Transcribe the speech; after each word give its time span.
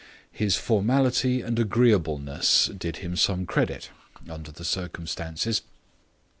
His 0.31 0.55
formality 0.55 1.41
and 1.43 1.59
agreeableness 1.59 2.71
did 2.75 2.97
him 3.05 3.15
some 3.15 3.45
credit 3.45 3.91
under 4.27 4.51
the 4.51 4.65
circumstances. 4.65 5.61